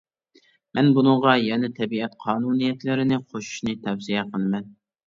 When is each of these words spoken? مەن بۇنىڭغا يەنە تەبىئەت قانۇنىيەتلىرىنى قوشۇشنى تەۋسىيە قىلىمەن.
مەن 0.77 0.89
بۇنىڭغا 0.95 1.35
يەنە 1.49 1.71
تەبىئەت 1.81 2.17
قانۇنىيەتلىرىنى 2.27 3.25
قوشۇشنى 3.29 3.81
تەۋسىيە 3.87 4.31
قىلىمەن. 4.35 4.73